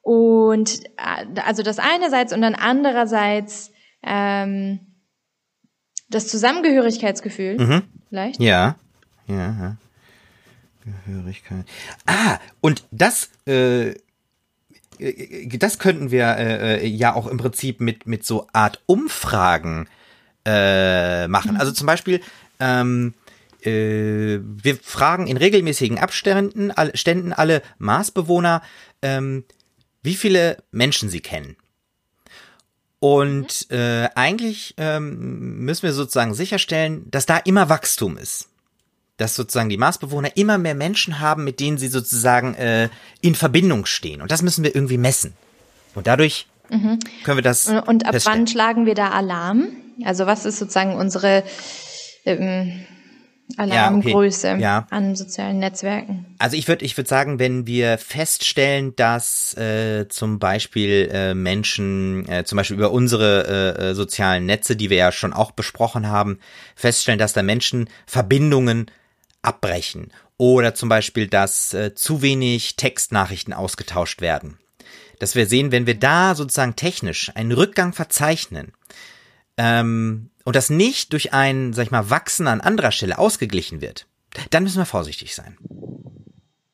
und 0.00 0.80
äh, 0.96 1.40
also 1.44 1.62
das 1.62 1.78
einerseits 1.78 2.32
und 2.32 2.40
dann 2.40 2.54
andererseits 2.54 3.70
ähm, 4.02 4.80
das 6.08 6.28
Zusammengehörigkeitsgefühl. 6.28 7.58
Mhm. 7.58 7.82
Vielleicht? 8.08 8.40
Ja. 8.40 8.76
Ja. 9.28 9.76
Gehörigkeit. 10.84 11.64
Ah, 12.06 12.38
und 12.60 12.84
das, 12.90 13.30
äh, 13.46 13.94
äh 14.98 15.56
das 15.58 15.78
könnten 15.78 16.10
wir 16.10 16.36
äh, 16.36 16.84
äh, 16.84 16.86
ja 16.86 17.14
auch 17.14 17.26
im 17.26 17.38
Prinzip 17.38 17.80
mit, 17.80 18.06
mit 18.06 18.24
so 18.24 18.48
Art 18.52 18.82
Umfragen 18.86 19.88
äh, 20.44 21.28
machen. 21.28 21.52
Mhm. 21.52 21.60
Also 21.60 21.72
zum 21.72 21.86
Beispiel, 21.86 22.20
ähm, 22.60 23.14
äh, 23.62 24.38
wir 24.42 24.76
fragen 24.76 25.26
in 25.26 25.36
regelmäßigen 25.36 25.98
Abständen 25.98 26.70
alle, 26.70 26.96
Ständen 26.96 27.32
alle 27.32 27.62
Marsbewohner, 27.78 28.62
ähm, 29.02 29.44
wie 30.02 30.14
viele 30.14 30.62
Menschen 30.70 31.08
sie 31.08 31.20
kennen. 31.20 31.56
Und 32.98 33.68
äh, 33.70 34.08
eigentlich 34.14 34.74
ähm, 34.76 35.64
müssen 35.64 35.82
wir 35.82 35.92
sozusagen 35.92 36.34
sicherstellen, 36.34 37.10
dass 37.10 37.26
da 37.26 37.36
immer 37.38 37.68
Wachstum 37.68 38.16
ist. 38.16 38.48
Dass 39.22 39.34
sozusagen 39.34 39.68
die 39.68 39.76
Marsbewohner 39.76 40.36
immer 40.36 40.58
mehr 40.58 40.74
Menschen 40.74 41.20
haben, 41.20 41.44
mit 41.44 41.60
denen 41.60 41.78
sie 41.78 41.88
sozusagen 41.88 42.54
äh, 42.54 42.88
in 43.20 43.34
Verbindung 43.34 43.86
stehen. 43.86 44.20
Und 44.20 44.30
das 44.30 44.42
müssen 44.42 44.64
wir 44.64 44.74
irgendwie 44.74 44.98
messen. 44.98 45.34
Und 45.94 46.06
dadurch 46.06 46.46
mhm. 46.70 46.98
können 47.24 47.38
wir 47.38 47.42
das. 47.42 47.68
Und 47.68 48.06
ab 48.06 48.14
wann 48.24 48.46
schlagen 48.46 48.86
wir 48.86 48.94
da 48.94 49.10
Alarm? 49.10 49.68
Also 50.04 50.26
was 50.26 50.44
ist 50.44 50.58
sozusagen 50.58 50.96
unsere 50.96 51.44
ähm, 52.24 52.84
Alarmgröße 53.56 54.46
ja, 54.48 54.54
okay. 54.54 54.62
ja. 54.62 54.86
an 54.90 55.16
sozialen 55.16 55.58
Netzwerken. 55.58 56.26
Also 56.38 56.56
ich 56.56 56.68
würde 56.68 56.84
ich 56.84 56.96
würde 56.96 57.08
sagen, 57.08 57.38
wenn 57.38 57.66
wir 57.66 57.98
feststellen, 57.98 58.94
dass 58.96 59.56
äh, 59.56 60.08
zum 60.08 60.38
Beispiel 60.38 61.10
äh, 61.12 61.34
Menschen, 61.34 62.28
äh, 62.28 62.44
zum 62.44 62.56
Beispiel 62.56 62.76
über 62.76 62.92
unsere 62.92 63.76
äh, 63.78 63.90
äh, 63.90 63.94
sozialen 63.94 64.46
Netze, 64.46 64.76
die 64.76 64.90
wir 64.90 64.96
ja 64.96 65.12
schon 65.12 65.32
auch 65.32 65.50
besprochen 65.52 66.08
haben, 66.08 66.38
feststellen, 66.76 67.18
dass 67.18 67.32
da 67.32 67.42
Menschen 67.42 67.88
Verbindungen 68.06 68.86
abbrechen 69.42 70.12
oder 70.36 70.74
zum 70.74 70.88
Beispiel, 70.88 71.26
dass 71.26 71.74
äh, 71.74 71.94
zu 71.94 72.22
wenig 72.22 72.76
Textnachrichten 72.76 73.52
ausgetauscht 73.52 74.20
werden. 74.20 74.58
Dass 75.18 75.34
wir 75.34 75.46
sehen, 75.46 75.70
wenn 75.70 75.86
wir 75.86 75.98
da 75.98 76.34
sozusagen 76.34 76.74
technisch 76.74 77.30
einen 77.34 77.52
Rückgang 77.52 77.92
verzeichnen, 77.92 78.72
ähm, 79.56 80.30
und 80.44 80.56
das 80.56 80.70
nicht 80.70 81.12
durch 81.12 81.32
ein, 81.32 81.72
sag 81.72 81.84
ich 81.84 81.90
mal, 81.90 82.10
Wachsen 82.10 82.48
an 82.48 82.60
anderer 82.60 82.90
Stelle 82.90 83.18
ausgeglichen 83.18 83.80
wird, 83.80 84.06
dann 84.50 84.64
müssen 84.64 84.78
wir 84.78 84.86
vorsichtig 84.86 85.34
sein. 85.34 85.56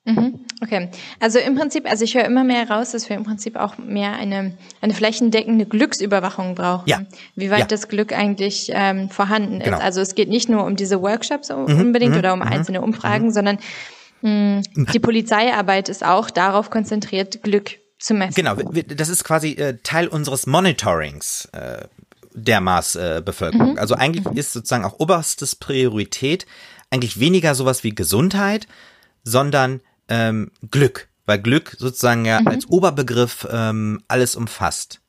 Mhm. 0.05 0.47
Okay, 0.61 0.89
also 1.21 1.39
im 1.39 1.55
Prinzip, 1.55 1.89
also 1.89 2.03
ich 2.05 2.15
höre 2.15 2.25
immer 2.25 2.43
mehr 2.43 2.69
raus, 2.69 2.91
dass 2.91 3.09
wir 3.09 3.17
im 3.17 3.23
Prinzip 3.23 3.55
auch 3.57 3.79
mehr 3.79 4.15
eine, 4.15 4.55
eine 4.81 4.93
flächendeckende 4.93 5.67
Glücksüberwachung 5.67 6.57
brauchen. 6.57 6.89
Ja. 6.89 7.03
Wie 7.37 7.51
weit 7.51 7.61
ja. 7.61 7.67
das 7.67 7.89
Glück 7.89 8.13
eigentlich 8.13 8.71
ähm, 8.75 9.09
vorhanden 9.09 9.61
genau. 9.61 9.77
ist. 9.77 9.83
Also 9.83 10.01
es 10.01 10.15
geht 10.17 10.29
nicht 10.29 10.49
nur 10.49 10.65
um 10.65 10.75
diese 10.75 11.01
Workshops 11.01 11.51
mhm. 11.51 11.81
unbedingt 11.81 12.13
mhm. 12.13 12.19
oder 12.19 12.33
um 12.33 12.41
mhm. 12.41 12.49
einzelne 12.49 12.81
Umfragen, 12.81 13.27
mhm. 13.27 13.33
sondern 13.33 13.59
mh, 14.23 14.63
die 14.93 14.99
Polizeiarbeit 14.99 15.89
ist 15.89 16.05
auch 16.05 16.29
darauf 16.29 16.71
konzentriert, 16.71 17.43
Glück 17.43 17.77
zu 18.01 18.15
messen. 18.15 18.35
Genau, 18.35 18.57
das 18.57 19.09
ist 19.09 19.23
quasi 19.23 19.53
äh, 19.53 19.79
Teil 19.85 20.09
unseres 20.09 20.47
Monitorings. 20.47 21.49
Äh, 21.53 21.87
der 22.35 22.61
Marsbevölkerung. 22.61 23.73
Mhm. 23.73 23.79
Also 23.79 23.95
eigentlich 23.95 24.25
mhm. 24.25 24.37
ist 24.37 24.53
sozusagen 24.53 24.85
auch 24.85 25.01
oberstes 25.01 25.57
Priorität 25.57 26.47
eigentlich 26.91 27.19
weniger 27.21 27.55
sowas 27.55 27.85
wie 27.85 27.95
Gesundheit, 27.95 28.69
sondern 29.25 29.81
ähm, 30.09 30.51
Glück, 30.71 31.09
weil 31.27 31.41
Glück 31.41 31.77
sozusagen 31.79 32.25
ja 32.25 32.41
mhm. 32.41 32.49
als 32.49 32.69
Oberbegriff 32.69 33.47
ähm, 33.51 34.03
alles 34.09 34.37
umfasst. 34.37 35.01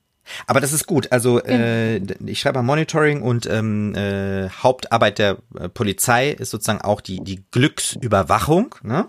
Aber 0.46 0.60
das 0.60 0.74
ist 0.74 0.86
gut. 0.86 1.12
Also 1.12 1.44
äh, 1.44 1.98
ich 2.25 2.39
schreibe 2.39 2.60
mal 2.60 2.63
Monitoring 2.63 3.22
und 3.22 3.48
ähm, 3.48 3.96
äh, 3.96 4.50
Hauptarbeit 4.50 5.18
der 5.18 5.38
äh, 5.60 5.70
Polizei 5.70 6.29
ist 6.29 6.51
sozusagen 6.51 6.82
auch 6.82 7.01
die 7.01 7.24
die 7.24 7.44
Glücksüberwachung. 7.51 8.75
Ne? 8.84 9.08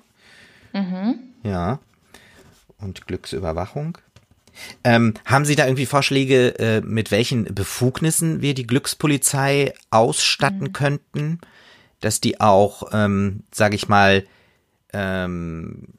Mhm. 0.73 1.19
Ja. 1.43 1.79
Und 2.79 3.07
Glücksüberwachung. 3.07 3.99
Ähm, 4.85 5.15
haben 5.25 5.45
Sie 5.45 5.57
da 5.57 5.67
irgendwie 5.67 5.87
Vorschläge, 5.87 6.59
äh, 6.59 6.81
mit 6.81 7.11
welchen 7.11 7.45
Befugnissen 7.55 8.43
wir 8.43 8.55
die 8.55 8.67
Glückspolizei 8.67 9.75
ausstatten 9.91 10.69
mhm. 10.69 10.73
könnten, 10.73 11.41
dass 12.01 12.21
die 12.21 12.41
auch, 12.41 12.91
ähm, 12.93 13.45
sage 13.53 13.77
ich 13.77 13.89
mal, 13.89 14.25
ähm, 14.93 15.95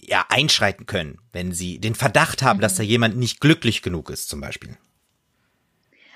ja, 0.00 0.24
einschreiten 0.28 0.86
können, 0.86 1.18
wenn 1.32 1.52
sie 1.52 1.78
den 1.78 1.94
Verdacht 1.94 2.42
haben, 2.42 2.58
mhm. 2.58 2.62
dass 2.62 2.76
da 2.76 2.82
jemand 2.82 3.16
nicht 3.16 3.40
glücklich 3.40 3.82
genug 3.82 4.10
ist, 4.10 4.28
zum 4.28 4.40
Beispiel? 4.40 4.76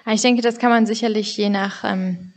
Ich 0.07 0.23
denke, 0.23 0.43
das 0.43 0.59
kann 0.59 0.71
man 0.71 0.87
sicherlich 0.87 1.37
je 1.37 1.49
nach 1.49 1.85
ähm, 1.85 2.33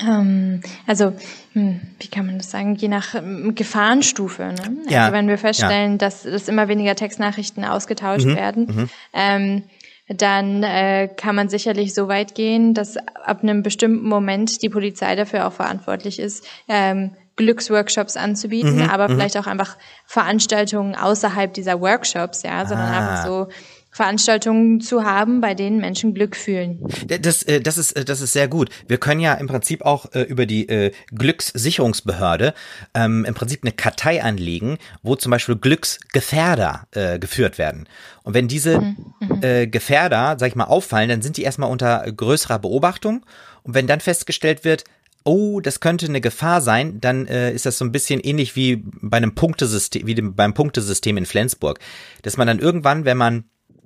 ähm, 0.00 0.60
also, 0.86 1.12
hm, 1.52 1.80
wie 1.98 2.08
kann 2.08 2.26
man 2.26 2.38
das 2.38 2.50
sagen, 2.50 2.74
je 2.76 2.88
nach 2.88 3.14
ähm, 3.14 3.54
Gefahrenstufe. 3.54 4.42
Ne? 4.42 4.76
Ja, 4.88 5.04
also 5.04 5.14
wenn 5.14 5.28
wir 5.28 5.38
feststellen, 5.38 5.92
ja. 5.92 5.98
dass, 5.98 6.22
dass 6.22 6.48
immer 6.48 6.68
weniger 6.68 6.94
Textnachrichten 6.94 7.64
ausgetauscht 7.64 8.26
mhm, 8.26 8.36
werden, 8.36 8.66
mhm. 8.66 8.90
ähm, 9.12 9.62
dann 10.08 10.62
äh, 10.62 11.08
kann 11.16 11.34
man 11.34 11.48
sicherlich 11.48 11.94
so 11.94 12.08
weit 12.08 12.34
gehen, 12.34 12.74
dass 12.74 12.96
ab 12.96 13.42
einem 13.42 13.62
bestimmten 13.62 14.06
Moment 14.06 14.62
die 14.62 14.68
Polizei 14.68 15.16
dafür 15.16 15.46
auch 15.46 15.52
verantwortlich 15.52 16.18
ist, 16.18 16.46
ähm, 16.68 17.12
Glücksworkshops 17.42 18.16
anzubieten, 18.16 18.76
mhm, 18.76 18.90
aber 18.90 19.08
mhm. 19.08 19.14
vielleicht 19.14 19.36
auch 19.36 19.46
einfach 19.46 19.76
Veranstaltungen 20.06 20.94
außerhalb 20.94 21.52
dieser 21.52 21.80
Workshops, 21.80 22.42
ja, 22.42 22.66
sondern 22.66 22.88
ah. 22.88 22.98
einfach 22.98 23.26
so 23.26 23.48
Veranstaltungen 23.94 24.80
zu 24.80 25.04
haben, 25.04 25.42
bei 25.42 25.52
denen 25.52 25.78
Menschen 25.78 26.14
Glück 26.14 26.34
fühlen. 26.34 26.80
Das, 27.06 27.42
äh, 27.42 27.60
das, 27.60 27.76
ist, 27.76 27.92
äh, 27.92 28.06
das 28.06 28.22
ist 28.22 28.32
sehr 28.32 28.48
gut. 28.48 28.70
Wir 28.88 28.96
können 28.96 29.20
ja 29.20 29.34
im 29.34 29.48
Prinzip 29.48 29.82
auch 29.82 30.06
äh, 30.14 30.22
über 30.22 30.46
die 30.46 30.92
Glückssicherungsbehörde 31.14 32.54
ähm, 32.94 33.26
im 33.26 33.34
Prinzip 33.34 33.62
eine 33.62 33.72
Kartei 33.72 34.22
anlegen, 34.22 34.78
wo 35.02 35.14
zum 35.14 35.30
Beispiel 35.30 35.56
Glücksgefährder 35.56 36.86
äh, 36.92 37.18
geführt 37.18 37.58
werden. 37.58 37.86
Und 38.22 38.32
wenn 38.32 38.48
diese 38.48 38.80
mhm. 38.80 38.96
mhm. 39.20 39.42
äh, 39.42 39.66
Gefährder, 39.66 40.36
sag 40.38 40.48
ich 40.48 40.54
mal, 40.54 40.64
auffallen, 40.64 41.10
dann 41.10 41.20
sind 41.20 41.36
die 41.36 41.42
erstmal 41.42 41.70
unter 41.70 42.10
größerer 42.10 42.58
Beobachtung. 42.58 43.26
Und 43.62 43.74
wenn 43.74 43.86
dann 43.86 44.00
festgestellt 44.00 44.64
wird, 44.64 44.84
oh, 45.24 45.60
das 45.60 45.80
könnte 45.80 46.06
eine 46.06 46.20
Gefahr 46.20 46.60
sein, 46.60 47.00
dann 47.00 47.26
äh, 47.26 47.52
ist 47.52 47.66
das 47.66 47.78
so 47.78 47.84
ein 47.84 47.92
bisschen 47.92 48.20
ähnlich 48.20 48.56
wie 48.56 48.82
bei 49.00 49.16
einem 49.16 49.34
Punktesystem, 49.34 50.06
wie 50.06 50.14
dem, 50.14 50.34
beim 50.34 50.54
Punktesystem 50.54 51.16
in 51.16 51.26
Flensburg. 51.26 51.78
Dass 52.22 52.36
man 52.36 52.46
dann 52.46 52.58
irgendwann, 52.58 53.04
wenn 53.04 53.16
man 53.16 53.44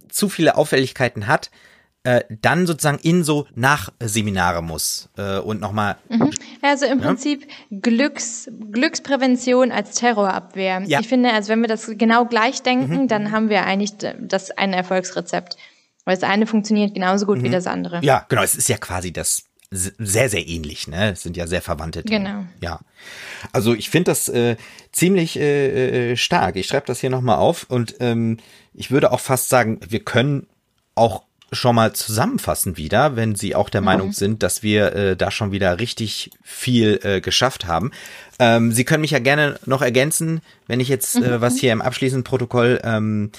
zu 0.09 0.29
viele 0.29 0.57
Auffälligkeiten 0.57 1.27
hat, 1.27 1.51
äh, 2.07 2.23
dann 2.41 2.67
sozusagen 2.67 2.99
in 2.99 3.25
so 3.25 3.47
Nachseminare 3.55 4.63
muss 4.63 5.11
äh, 5.17 5.39
und 5.39 5.61
nochmal. 5.61 5.97
Mhm. 6.09 6.31
Also 6.63 6.87
im 6.87 7.01
ja? 7.01 7.07
Prinzip 7.07 7.49
Glücks, 7.71 8.49
Glücksprävention 8.71 9.73
als 9.73 9.97
Terrorabwehr. 9.97 10.83
Ja. 10.87 11.01
Ich 11.01 11.09
finde, 11.09 11.33
also 11.33 11.49
wenn 11.49 11.61
wir 11.61 11.69
das 11.69 11.91
genau 11.95 12.25
gleich 12.25 12.63
denken, 12.63 13.03
mhm. 13.03 13.09
dann 13.09 13.33
haben 13.33 13.49
wir 13.49 13.65
eigentlich 13.65 13.95
das 14.21 14.53
ein 14.53 14.73
Erfolgsrezept. 14.73 15.57
Weil 16.05 16.15
das 16.15 16.23
eine 16.23 16.47
funktioniert 16.47 16.95
genauso 16.95 17.27
gut 17.27 17.39
mhm. 17.39 17.43
wie 17.43 17.51
das 17.51 17.67
andere. 17.67 18.01
Ja, 18.05 18.25
genau. 18.29 18.43
Es 18.45 18.55
ist 18.55 18.69
ja 18.69 18.79
quasi 18.79 19.13
das 19.13 19.43
sehr, 19.77 20.29
sehr 20.29 20.47
ähnlich, 20.47 20.89
ne? 20.89 21.13
Es 21.13 21.23
sind 21.23 21.37
ja 21.37 21.47
sehr 21.47 21.63
verwandte 21.63 22.03
Themen. 22.03 22.25
Genau. 22.25 22.45
Ja. 22.61 22.81
Also 23.53 23.75
ich 23.75 23.91
finde 23.91 24.11
das 24.11 24.29
äh, 24.29 24.57
ziemlich 24.93 25.39
äh, 25.39 26.13
äh 26.13 26.17
stark. 26.17 26.57
Ich 26.57 26.67
schreibe 26.67 26.87
das 26.87 27.01
hier 27.01 27.11
nochmal 27.11 27.37
auf 27.37 27.67
und 27.69 27.97
ähm, 28.01 28.39
ich 28.75 28.91
würde 28.91 29.13
auch 29.13 29.21
fast 29.21 29.49
sagen, 29.49 29.81
wir 29.89 30.01
können 30.01 30.47
auch 30.95 31.23
schon 31.53 31.77
mal 31.77 31.93
zusammenfassen 31.93 32.77
wieder, 32.77 33.17
wenn 33.17 33.35
Sie 33.35 33.55
auch 33.55 33.71
der 33.71 33.81
mhm. 33.81 33.85
Meinung 33.85 34.13
sind, 34.13 34.43
dass 34.43 34.63
wir 34.63 34.93
äh, 34.95 35.17
da 35.17 35.31
schon 35.31 35.53
wieder 35.53 35.79
richtig 35.79 36.31
viel 36.43 37.01
äh, 37.03 37.21
geschafft 37.21 37.67
haben. 37.67 37.93
Ähm, 38.39 38.73
Sie 38.73 38.85
können 38.85 39.03
mich 39.03 39.13
ja 39.13 39.21
gerne 39.21 39.59
noch 39.65 39.83
ergänzen, 39.83 40.41
wenn 40.67 40.81
ich 40.81 40.89
jetzt 40.89 41.15
äh, 41.17 41.21
mhm. 41.21 41.41
was 41.41 41.57
hier 41.59 41.73
im 41.73 41.83
abschließenden 41.83 42.25
Protokoll 42.25 42.81
ähm, 42.83 43.31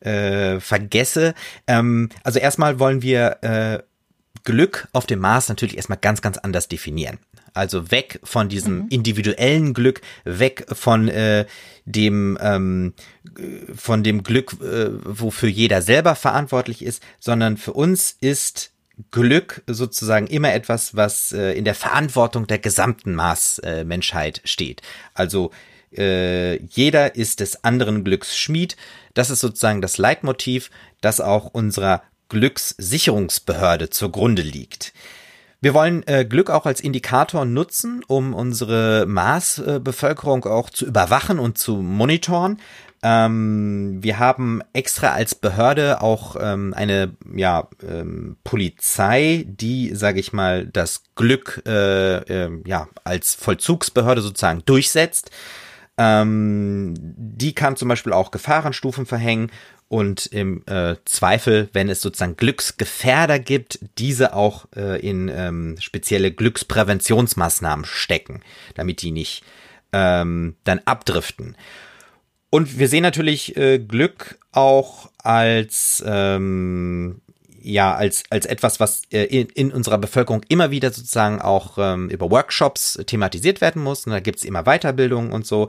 äh, 0.00 0.58
vergesse. 0.60 1.34
Ähm, 1.66 2.08
also 2.24 2.38
erstmal 2.38 2.78
wollen 2.78 3.02
wir 3.02 3.38
äh, 3.42 3.78
Glück 4.44 4.88
auf 4.92 5.06
dem 5.06 5.20
Mars 5.20 5.48
natürlich 5.48 5.76
erstmal 5.76 5.98
ganz, 5.98 6.22
ganz 6.22 6.38
anders 6.38 6.68
definieren. 6.68 7.18
Also 7.54 7.90
weg 7.90 8.20
von 8.24 8.48
diesem 8.48 8.80
mhm. 8.80 8.86
individuellen 8.88 9.74
Glück, 9.74 10.00
weg 10.24 10.66
von 10.72 11.08
äh, 11.08 11.46
dem 11.84 12.38
ähm, 12.40 12.94
von 13.74 14.02
dem 14.02 14.22
Glück, 14.22 14.54
äh, 14.62 14.90
wofür 15.04 15.48
jeder 15.48 15.82
selber 15.82 16.14
verantwortlich 16.14 16.82
ist, 16.82 17.02
sondern 17.20 17.56
für 17.56 17.74
uns 17.74 18.16
ist 18.20 18.70
Glück 19.10 19.62
sozusagen 19.66 20.26
immer 20.26 20.52
etwas, 20.52 20.96
was 20.96 21.32
äh, 21.32 21.52
in 21.52 21.64
der 21.64 21.74
Verantwortung 21.74 22.46
der 22.46 22.58
gesamten 22.58 23.14
Mars-Menschheit 23.14 24.38
äh, 24.38 24.46
steht. 24.46 24.82
Also 25.14 25.50
äh, 25.96 26.56
jeder 26.64 27.16
ist 27.16 27.40
des 27.40 27.64
anderen 27.64 28.04
Glücks 28.04 28.38
Schmied. 28.38 28.76
Das 29.14 29.30
ist 29.30 29.40
sozusagen 29.40 29.82
das 29.82 29.98
Leitmotiv, 29.98 30.70
das 31.00 31.20
auch 31.20 31.46
unserer 31.46 32.02
Glückssicherungsbehörde 32.32 33.90
zugrunde 33.90 34.40
liegt. 34.40 34.94
Wir 35.60 35.74
wollen 35.74 36.02
äh, 36.06 36.24
Glück 36.24 36.48
auch 36.48 36.64
als 36.64 36.80
Indikator 36.80 37.44
nutzen, 37.44 38.02
um 38.08 38.32
unsere 38.32 39.04
Maßbevölkerung 39.06 40.46
auch 40.46 40.70
zu 40.70 40.86
überwachen 40.86 41.38
und 41.38 41.58
zu 41.58 41.76
monitoren. 41.76 42.58
Ähm, 43.02 43.98
wir 44.00 44.18
haben 44.18 44.62
extra 44.72 45.12
als 45.12 45.34
Behörde 45.34 46.00
auch 46.00 46.36
ähm, 46.40 46.72
eine 46.74 47.14
ja, 47.36 47.68
ähm, 47.86 48.38
Polizei, 48.44 49.44
die, 49.46 49.94
sage 49.94 50.18
ich 50.18 50.32
mal, 50.32 50.66
das 50.66 51.02
Glück 51.16 51.62
äh, 51.66 52.16
äh, 52.16 52.62
ja 52.64 52.88
als 53.04 53.34
Vollzugsbehörde 53.34 54.22
sozusagen 54.22 54.62
durchsetzt. 54.64 55.30
Ähm, 55.98 56.94
die 56.96 57.54
kann 57.54 57.76
zum 57.76 57.88
Beispiel 57.88 58.12
auch 58.12 58.30
Gefahrenstufen 58.30 59.06
verhängen 59.06 59.50
und 59.88 60.24
im 60.26 60.62
äh, 60.66 60.96
Zweifel, 61.04 61.68
wenn 61.74 61.90
es 61.90 62.00
sozusagen 62.00 62.36
Glücksgefährder 62.36 63.38
gibt, 63.38 63.78
diese 63.98 64.34
auch 64.34 64.66
äh, 64.74 64.98
in 65.06 65.28
ähm, 65.28 65.76
spezielle 65.78 66.32
Glückspräventionsmaßnahmen 66.32 67.84
stecken, 67.84 68.40
damit 68.74 69.02
die 69.02 69.10
nicht 69.10 69.44
ähm, 69.92 70.56
dann 70.64 70.80
abdriften. 70.86 71.56
Und 72.48 72.78
wir 72.78 72.88
sehen 72.88 73.02
natürlich 73.02 73.54
äh, 73.58 73.78
Glück 73.78 74.38
auch 74.50 75.10
als 75.18 76.02
ähm, 76.06 77.20
ja 77.62 77.94
als 77.94 78.24
als 78.30 78.46
etwas, 78.46 78.80
was 78.80 79.02
äh, 79.12 79.24
in, 79.24 79.48
in 79.48 79.72
unserer 79.72 79.98
Bevölkerung 79.98 80.42
immer 80.48 80.70
wieder 80.70 80.92
sozusagen 80.92 81.40
auch 81.40 81.78
ähm, 81.78 82.08
über 82.10 82.30
Workshops 82.30 82.98
thematisiert 83.06 83.60
werden 83.60 83.82
muss. 83.82 84.06
Und 84.06 84.12
da 84.12 84.20
gibt's 84.20 84.44
immer 84.44 84.64
Weiterbildung 84.64 85.32
und 85.32 85.46
so. 85.46 85.68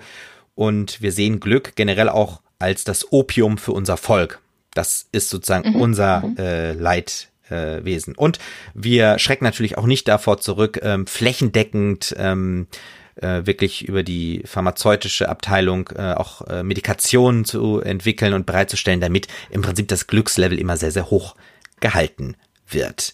Und 0.55 1.01
wir 1.01 1.11
sehen 1.11 1.39
Glück 1.39 1.75
generell 1.75 2.09
auch 2.09 2.41
als 2.59 2.83
das 2.83 3.11
Opium 3.11 3.57
für 3.57 3.71
unser 3.71 3.97
Volk. 3.97 4.39
Das 4.73 5.07
ist 5.11 5.29
sozusagen 5.29 5.71
mhm. 5.71 5.81
unser 5.81 6.21
mhm. 6.21 6.37
äh, 6.37 6.71
Leitwesen. 6.73 8.13
Äh, 8.13 8.17
und 8.17 8.39
wir 8.73 9.19
schrecken 9.19 9.45
natürlich 9.45 9.77
auch 9.77 9.85
nicht 9.85 10.07
davor 10.07 10.39
zurück, 10.39 10.79
ähm, 10.81 11.05
flächendeckend 11.07 12.15
ähm, 12.17 12.67
äh, 13.15 13.45
wirklich 13.45 13.87
über 13.87 14.03
die 14.03 14.41
pharmazeutische 14.45 15.29
Abteilung 15.29 15.89
äh, 15.95 16.13
auch 16.13 16.47
äh, 16.47 16.63
Medikationen 16.63 17.45
zu 17.45 17.79
entwickeln 17.79 18.33
und 18.33 18.45
bereitzustellen, 18.45 19.01
damit 19.01 19.27
im 19.49 19.61
Prinzip 19.61 19.87
das 19.87 20.07
Glückslevel 20.07 20.59
immer 20.59 20.77
sehr, 20.77 20.91
sehr 20.91 21.09
hoch 21.09 21.35
gehalten 21.83 22.35
wird. 22.67 23.13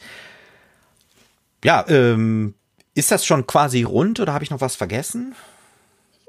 Ja, 1.66 1.84
ähm, 1.90 2.54
ist 2.94 3.12
das 3.12 3.26
schon 3.26 3.46
quasi 3.48 3.84
rund 3.84 4.22
oder 4.22 4.34
habe 4.34 4.46
ich 4.46 4.52
noch 4.52 4.62
was 4.62 4.78
vergessen? 4.78 5.36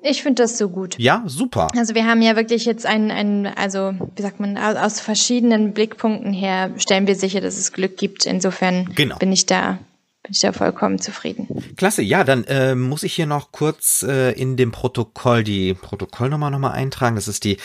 Ich 0.03 0.23
finde 0.23 0.43
das 0.43 0.57
so 0.57 0.71
gut. 0.71 0.99
Ja, 0.99 1.23
super. 1.27 1.69
Also 1.77 1.95
wir 1.95 2.07
haben 2.07 2.23
ja 2.23 2.35
wirklich 2.35 2.65
jetzt 2.65 2.87
einen, 2.87 3.11
einen, 3.11 3.47
also 3.47 3.93
wie 4.17 4.23
sagt 4.23 4.41
man, 4.41 4.57
aus 4.57 4.99
verschiedenen 4.99 5.75
Blickpunkten 5.75 6.33
her 6.33 6.73
stellen 6.79 7.07
wir 7.07 7.15
sicher, 7.15 7.43
dass 7.43 7.59
es 7.59 7.73
Glück 7.73 7.99
gibt. 7.99 8.25
Insofern 8.25 8.87
genau. 8.95 9.19
bin 9.19 9.31
ich 9.31 9.47
da 9.47 9.79
bin 10.23 10.33
ich 10.33 10.41
da 10.41 10.53
vollkommen 10.53 10.99
zufrieden. 10.99 11.75
Klasse, 11.77 12.03
ja, 12.03 12.25
dann 12.25 12.45
äh, 12.45 12.75
muss 12.75 13.03
ich 13.03 13.15
hier 13.15 13.27
noch 13.27 13.53
kurz 13.53 14.03
äh, 14.03 14.33
in 14.33 14.57
dem 14.57 14.71
Protokoll 14.71 15.45
die 15.45 15.75
Protokollnummer 15.75 16.51
nochmal 16.51 16.73
eintragen. 16.73 17.17
Das 17.17 17.29
ist 17.29 17.45
die 17.45 17.59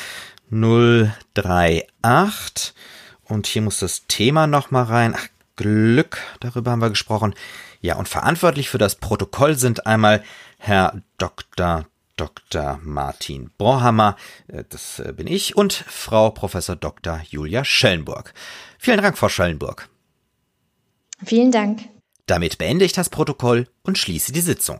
038 0.51 2.73
und 3.27 3.47
hier 3.47 3.61
muss 3.61 3.79
das 3.79 4.05
Thema 4.07 4.47
nochmal 4.47 4.83
rein. 4.83 5.15
Ach, 5.17 5.27
Glück, 5.55 6.19
darüber 6.39 6.71
haben 6.71 6.81
wir 6.81 6.89
gesprochen. 6.89 7.33
Ja, 7.81 7.95
und 7.95 8.09
verantwortlich 8.09 8.69
für 8.69 8.77
das 8.77 8.95
Protokoll 8.95 9.55
sind 9.55 9.87
einmal 9.87 10.23
Herr 10.57 11.01
Dr. 11.17 11.85
Dr. 12.17 12.79
Martin 12.81 13.51
Borhammer, 13.57 14.15
äh, 14.47 14.63
das 14.69 14.99
äh, 14.99 15.11
bin 15.11 15.27
ich, 15.27 15.57
und 15.57 15.73
Frau 15.73 16.29
Professor 16.29 16.75
Dr. 16.75 17.21
Julia 17.29 17.65
Schellenburg. 17.65 18.33
Vielen 18.79 19.01
Dank, 19.01 19.17
Frau 19.17 19.27
Schellenburg. 19.27 19.89
Vielen 21.25 21.51
Dank. 21.51 21.81
Damit 22.25 22.57
beende 22.57 22.85
ich 22.85 22.93
das 22.93 23.09
Protokoll 23.09 23.67
und 23.83 23.97
schließe 23.97 24.31
die 24.31 24.41
Sitzung. 24.41 24.79